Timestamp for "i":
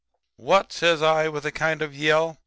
1.03-1.27